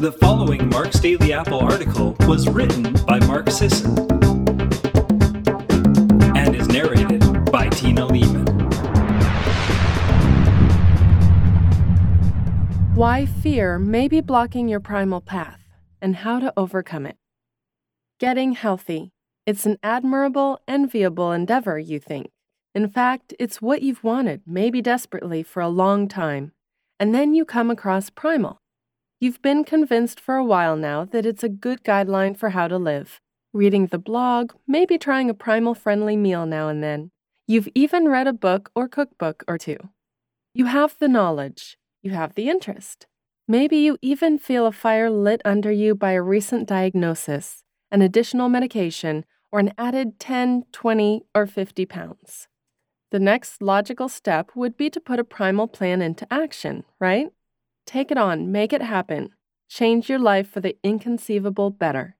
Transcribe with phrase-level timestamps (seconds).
[0.00, 3.98] The following Mark's Daily Apple article was written by Mark Sisson
[6.34, 7.20] and is narrated
[7.52, 8.46] by Tina Leaman.
[12.94, 15.60] Why fear may be blocking your primal path
[16.00, 17.18] and how to overcome it.
[18.18, 19.12] Getting healthy.
[19.44, 22.30] It's an admirable, enviable endeavor, you think.
[22.74, 26.52] In fact, it's what you've wanted, maybe desperately, for a long time.
[26.98, 28.59] And then you come across Primal.
[29.22, 32.78] You've been convinced for a while now that it's a good guideline for how to
[32.78, 33.20] live.
[33.52, 37.10] Reading the blog, maybe trying a primal friendly meal now and then.
[37.46, 39.76] You've even read a book or cookbook or two.
[40.54, 43.06] You have the knowledge, you have the interest.
[43.46, 48.48] Maybe you even feel a fire lit under you by a recent diagnosis, an additional
[48.48, 52.48] medication, or an added 10, 20, or 50 pounds.
[53.10, 57.28] The next logical step would be to put a primal plan into action, right?
[57.90, 59.30] Take it on, make it happen,
[59.68, 62.14] change your life for the inconceivable better.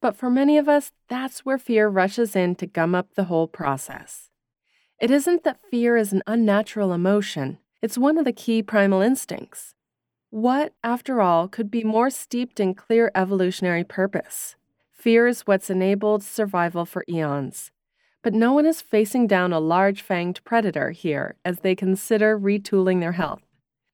[0.00, 3.48] But for many of us, that's where fear rushes in to gum up the whole
[3.48, 4.30] process.
[5.00, 9.74] It isn't that fear is an unnatural emotion, it's one of the key primal instincts.
[10.30, 14.54] What, after all, could be more steeped in clear evolutionary purpose?
[14.92, 17.72] Fear is what's enabled survival for eons.
[18.22, 23.00] But no one is facing down a large fanged predator here as they consider retooling
[23.00, 23.42] their health.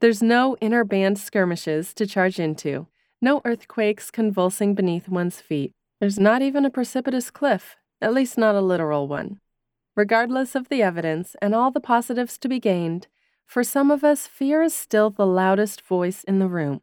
[0.00, 2.86] There's no inner band skirmishes to charge into,
[3.20, 5.72] no earthquakes convulsing beneath one's feet.
[5.98, 9.40] There's not even a precipitous cliff, at least not a literal one.
[9.96, 13.08] Regardless of the evidence and all the positives to be gained,
[13.44, 16.80] for some of us, fear is still the loudest voice in the room,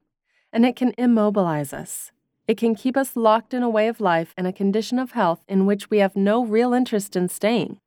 [0.52, 2.11] and it can immobilize us.
[2.49, 5.45] It can keep us locked in a way of life and a condition of health
[5.47, 7.80] in which we have no real interest in staying.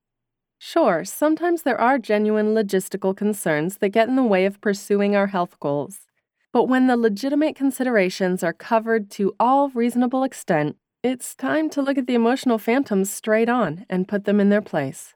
[0.59, 5.29] Sure, sometimes there are genuine logistical concerns that get in the way of pursuing our
[5.29, 6.01] health goals.
[6.53, 11.97] But when the legitimate considerations are covered to all reasonable extent, it's time to look
[11.97, 15.15] at the emotional phantoms straight on and put them in their place.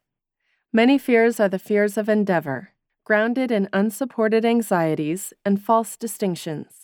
[0.73, 2.71] Many fears are the fears of endeavor,
[3.05, 6.82] grounded in unsupported anxieties and false distinctions.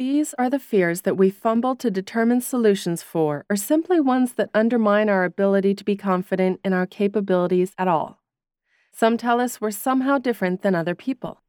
[0.00, 4.48] These are the fears that we fumble to determine solutions for, or simply ones that
[4.54, 8.18] undermine our ability to be confident in our capabilities at all.
[8.92, 11.42] Some tell us we're somehow different than other people.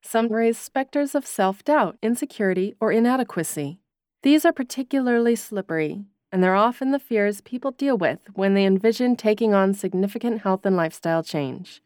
[0.00, 3.78] Some raise specters of self doubt, insecurity, or inadequacy.
[4.22, 9.16] These are particularly slippery, and they're often the fears people deal with when they envision
[9.16, 11.82] taking on significant health and lifestyle change.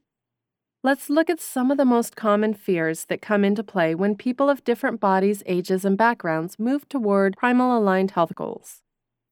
[0.84, 4.50] Let's look at some of the most common fears that come into play when people
[4.50, 8.82] of different bodies, ages, and backgrounds move toward primal aligned health goals.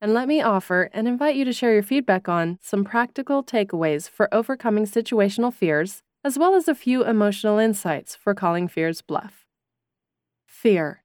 [0.01, 4.09] And let me offer and invite you to share your feedback on some practical takeaways
[4.09, 9.45] for overcoming situational fears, as well as a few emotional insights for calling fears bluff.
[10.47, 11.03] Fear.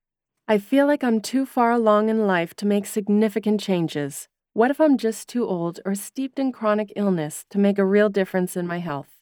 [0.48, 4.28] I feel like I'm too far along in life to make significant changes.
[4.54, 8.10] What if I'm just too old or steeped in chronic illness to make a real
[8.10, 9.15] difference in my health?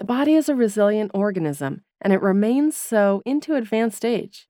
[0.00, 4.48] The body is a resilient organism, and it remains so into advanced age.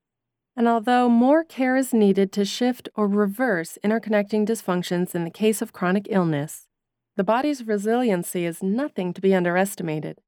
[0.56, 5.60] And although more care is needed to shift or reverse interconnecting dysfunctions in the case
[5.60, 6.69] of chronic illness,
[7.16, 10.21] the body's resiliency is nothing to be underestimated.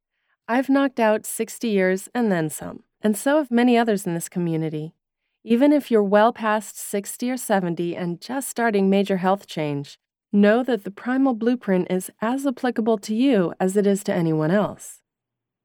[0.48, 4.28] I've knocked out 60 years and then some, and so have many others in this
[4.28, 4.92] community.
[5.44, 10.00] Even if you're well past 60 or 70 and just starting major health change,
[10.32, 14.50] know that the primal blueprint is as applicable to you as it is to anyone
[14.50, 15.01] else.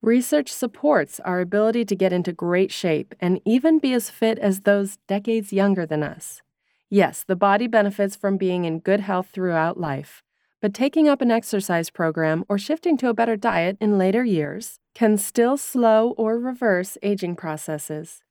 [0.02, 4.62] Research supports our ability to get into great shape and even be as fit as
[4.62, 6.42] those decades younger than us.
[6.90, 10.24] Yes, the body benefits from being in good health throughout life,
[10.62, 14.80] but taking up an exercise program or shifting to a better diet in later years
[14.94, 18.22] can still slow or reverse aging processes.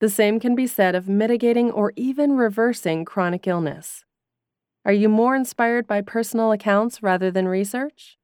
[0.00, 4.04] The same can be said of mitigating or even reversing chronic illness.
[4.84, 8.18] Are you more inspired by personal accounts rather than research?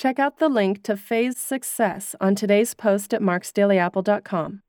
[0.00, 4.62] Check out the link to Faye's success on today's post at marksdailyapple.com.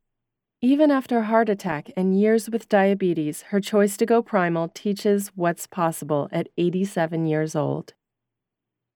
[0.62, 5.32] Even after a heart attack and years with diabetes, her choice to go primal teaches
[5.34, 7.94] what's possible at 87 years old.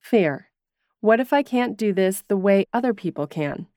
[0.01, 0.50] Fear.
[1.00, 3.68] What if I can't do this the way other people can?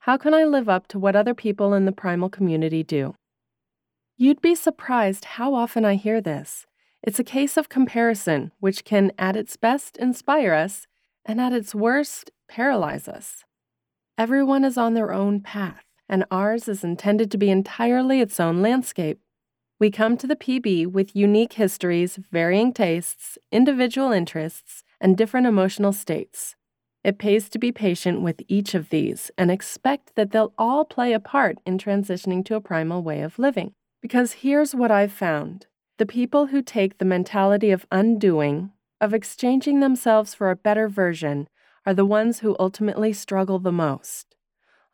[0.00, 3.14] How can I live up to what other people in the primal community do?
[4.18, 6.66] You'd be surprised how often I hear this.
[7.02, 10.86] It's a case of comparison, which can, at its best, inspire us
[11.24, 13.44] and at its worst, paralyze us.
[14.18, 18.62] Everyone is on their own path, and ours is intended to be entirely its own
[18.62, 19.20] landscape.
[19.80, 25.92] We come to the PB with unique histories, varying tastes, individual interests, and different emotional
[25.92, 26.54] states.
[27.02, 31.12] It pays to be patient with each of these and expect that they'll all play
[31.12, 33.72] a part in transitioning to a primal way of living.
[34.00, 35.66] Because here's what I've found
[35.98, 38.70] the people who take the mentality of undoing,
[39.02, 41.48] of exchanging themselves for a better version,
[41.84, 44.36] are the ones who ultimately struggle the most.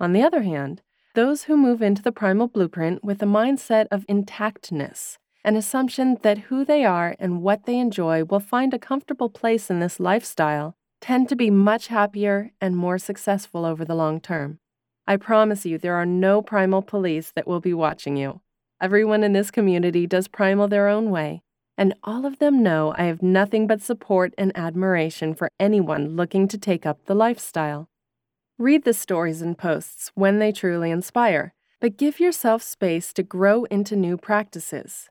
[0.01, 0.81] On the other hand,
[1.15, 6.39] those who move into the primal blueprint with a mindset of intactness, an assumption that
[6.39, 10.75] who they are and what they enjoy will find a comfortable place in this lifestyle,
[11.01, 14.59] tend to be much happier and more successful over the long term.
[15.07, 18.41] I promise you, there are no primal police that will be watching you.
[18.81, 21.43] Everyone in this community does primal their own way,
[21.79, 26.49] and all of them know I have nothing but support and admiration for anyone looking
[26.49, 27.89] to take up the lifestyle.
[28.59, 33.63] Read the stories and posts when they truly inspire, but give yourself space to grow
[33.65, 35.09] into new practices.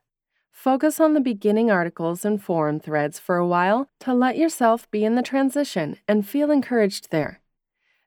[0.52, 5.04] Focus on the beginning articles and forum threads for a while to let yourself be
[5.04, 7.40] in the transition and feel encouraged there.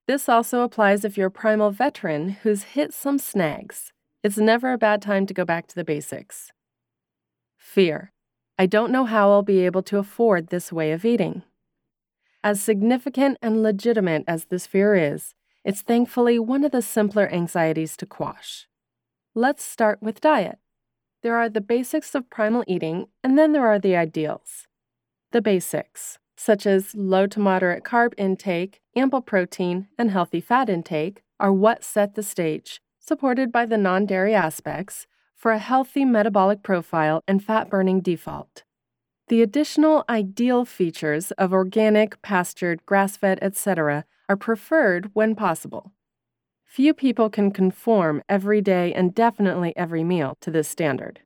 [0.05, 3.91] This also applies if you're a primal veteran who's hit some snags.
[4.21, 6.51] It's never a bad time to go back to the basics.
[7.57, 8.11] Fear.
[8.61, 11.41] I don't know how I'll be able to afford this way of eating.
[12.43, 15.33] As significant and legitimate as this fear is,
[15.65, 18.67] it's thankfully one of the simpler anxieties to quash.
[19.33, 20.59] Let's start with diet.
[21.23, 24.67] There are the basics of primal eating, and then there are the ideals.
[25.31, 31.23] The basics, such as low to moderate carb intake, ample protein, and healthy fat intake,
[31.39, 35.07] are what set the stage supported by the non dairy aspects,
[35.41, 38.61] for a healthy metabolic profile and fat burning default.
[39.27, 45.93] The additional ideal features of organic, pastured, grass fed, etc., are preferred when possible.
[46.63, 51.21] Few people can conform every day and definitely every meal to this standard.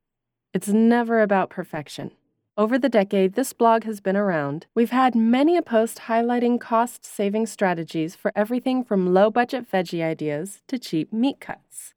[0.54, 2.12] It's never about perfection.
[2.56, 7.04] Over the decade this blog has been around, we've had many a post highlighting cost
[7.04, 11.92] saving strategies for everything from low budget veggie ideas to cheap meat cuts.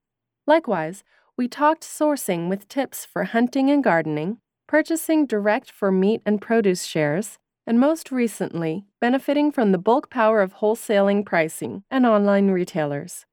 [0.45, 1.05] Likewise,
[1.39, 6.83] we talked sourcing with tips for hunting and gardening, purchasing direct for meat and produce
[6.83, 13.25] shares, and most recently, benefiting from the bulk power of wholesaling pricing and online retailers.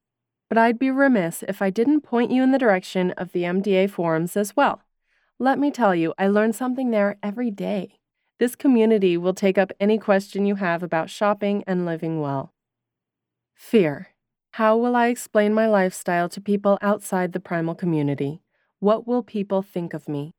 [0.49, 3.91] But I'd be remiss if I didn't point you in the direction of the MDA
[3.91, 4.83] forums as well.
[5.41, 7.99] Let me tell you, I learn something there every day.
[8.39, 12.53] This community will take up any question you have about shopping and living well.
[13.57, 14.11] Fear.
[14.57, 18.41] How will I explain my lifestyle to people outside the primal community?
[18.81, 20.33] What will people think of me?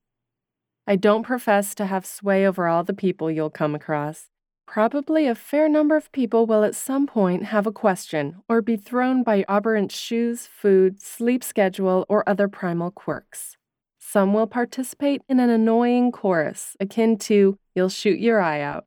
[0.87, 4.31] I don't profess to have sway over all the people you'll come across.
[4.65, 8.75] Probably a fair number of people will at some point have a question or be
[8.75, 13.55] thrown by aberrant shoes, food, sleep schedule, or other primal quirks.
[13.99, 18.86] Some will participate in an annoying chorus akin to, You'll shoot your eye out.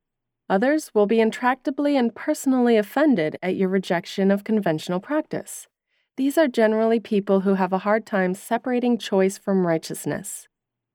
[0.50, 5.68] Others will be intractably and personally offended at your rejection of conventional practice.
[6.16, 10.48] These are generally people who have a hard time separating choice from righteousness.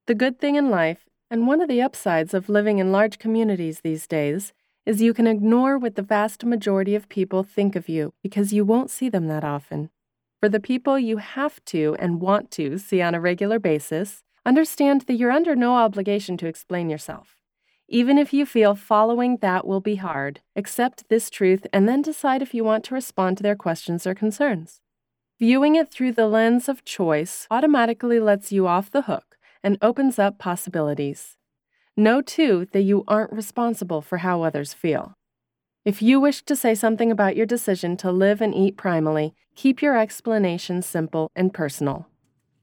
[0.08, 3.80] The good thing in life, and one of the upsides of living in large communities
[3.80, 4.52] these days,
[4.86, 8.66] is you can ignore what the vast majority of people think of you because you
[8.66, 9.90] won't see them that often.
[10.42, 15.04] For the people you have to and want to see on a regular basis, understand
[15.04, 17.38] that you're under no obligation to explain yourself.
[17.88, 22.42] Even if you feel following that will be hard, accept this truth and then decide
[22.42, 24.82] if you want to respond to their questions or concerns.
[25.40, 30.18] Viewing it through the lens of choice automatically lets you off the hook and opens
[30.18, 31.38] up possibilities.
[31.96, 35.14] Know, too, that you aren't responsible for how others feel.
[35.84, 39.82] If you wish to say something about your decision to live and eat primally, keep
[39.82, 42.08] your explanation simple and personal.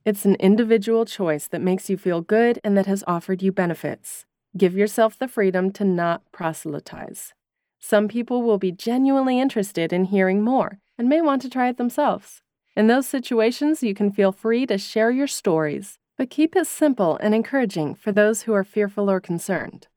[0.04, 4.26] It's an individual choice that makes you feel good and that has offered you benefits.
[4.56, 7.32] Give yourself the freedom to not proselytize.
[7.78, 11.78] Some people will be genuinely interested in hearing more and may want to try it
[11.78, 12.42] themselves.
[12.76, 17.18] In those situations, you can feel free to share your stories, but keep it simple
[17.20, 19.88] and encouraging for those who are fearful or concerned.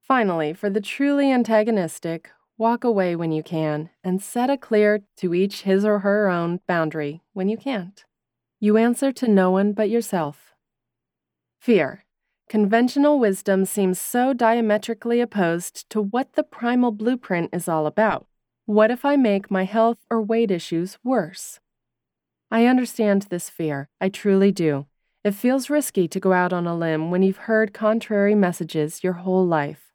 [0.00, 2.30] Finally, for the truly antagonistic,
[2.60, 6.60] Walk away when you can, and set a clear, to each his or her own,
[6.66, 8.04] boundary when you can't.
[8.58, 10.52] You answer to no one but yourself.
[11.58, 12.04] Fear.
[12.50, 18.26] Conventional wisdom seems so diametrically opposed to what the primal blueprint is all about.
[18.66, 21.60] What if I make my health or weight issues worse?
[22.50, 24.86] I understand this fear, I truly do.
[25.22, 29.22] It feels risky to go out on a limb when you've heard contrary messages your
[29.22, 29.92] whole life.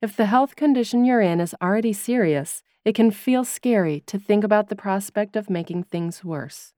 [0.00, 4.44] If the health condition you're in is already serious, it can feel scary to think
[4.44, 6.74] about the prospect of making things worse.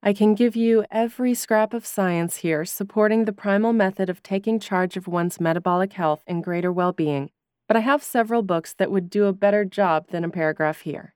[0.00, 4.60] I can give you every scrap of science here supporting the primal method of taking
[4.60, 7.30] charge of one's metabolic health and greater well being,
[7.66, 11.14] but I have several books that would do a better job than a paragraph here.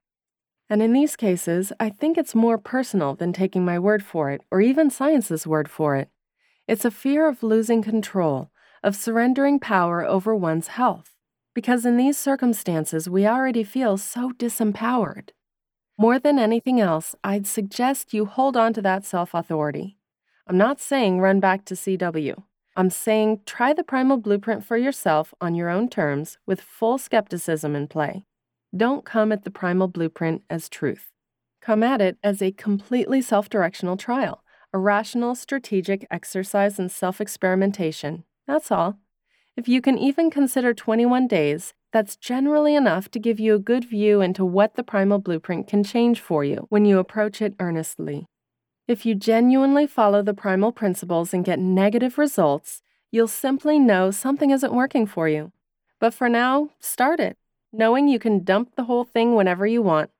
[0.69, 4.41] And in these cases, I think it's more personal than taking my word for it,
[4.51, 6.09] or even science's word for it.
[6.67, 8.51] It's a fear of losing control,
[8.83, 11.15] of surrendering power over one's health,
[11.55, 15.31] because in these circumstances we already feel so disempowered.
[16.03, 19.99] More than anything else, I'd suggest you hold on to that self authority.
[20.49, 22.43] I'm not saying run back to CW.
[22.75, 27.77] I'm saying try the primal blueprint for yourself on your own terms with full skepticism
[27.77, 28.25] in play.
[28.77, 31.13] Don't come at the primal blueprint as truth.
[31.61, 34.43] Come at it as a completely self directional trial,
[34.73, 38.25] a rational, strategic exercise in self experimentation.
[38.49, 38.99] That's all.
[39.57, 43.85] If you can even consider 21 days, that's generally enough to give you a good
[43.85, 48.27] view into what the primal blueprint can change for you when you approach it earnestly.
[48.89, 54.51] If you genuinely follow the primal principles and get negative results, you'll simply know something
[54.51, 55.53] isn't working for you.
[56.01, 57.37] But for now, start it,
[57.73, 60.11] knowing you can dump the whole thing whenever you want.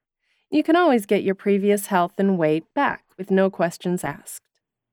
[0.51, 4.43] You can always get your previous health and weight back with no questions asked.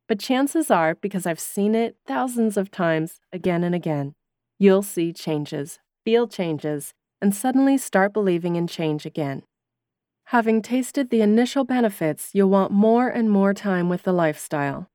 [0.07, 4.15] But chances are, because I've seen it thousands of times again and again,
[4.57, 5.77] you'll see changes,
[6.09, 9.43] feel changes, and suddenly start believing in change again.
[10.29, 14.89] Having tasted the initial benefits, you'll want more and more time with the lifestyle.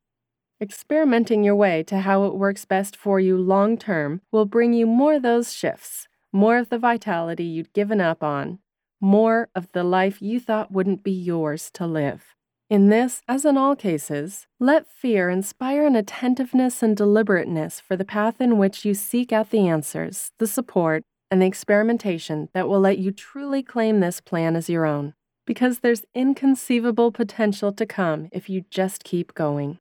[0.61, 4.87] Experimenting your way to how it works best for you long term will bring you
[4.87, 8.59] more of those shifts, more of the vitality you'd given up on,
[9.01, 12.35] more of the life you thought wouldn't be yours to live.
[12.75, 18.05] In this, as in all cases, let fear inspire an attentiveness and deliberateness for the
[18.05, 22.81] path in which you seek out the answers, the support, and the experimentation that will
[22.81, 25.15] let you truly claim this plan as your own
[25.47, 29.79] because there's inconceivable potential to come if you just keep going.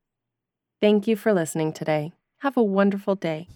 [0.80, 2.12] Thank you for listening today.
[2.42, 3.48] Have a wonderful day.